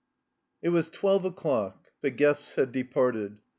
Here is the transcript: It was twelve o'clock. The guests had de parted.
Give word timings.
It 0.63 0.69
was 0.69 0.89
twelve 0.89 1.25
o'clock. 1.25 1.91
The 2.01 2.09
guests 2.09 2.55
had 2.55 2.71
de 2.71 2.83
parted. 2.85 3.37